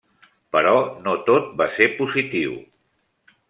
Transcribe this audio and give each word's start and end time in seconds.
Però 0.55 0.71
no 1.09 1.13
tot 1.29 1.53
va 1.61 1.69
ser 1.77 1.91
positiu. 2.01 2.59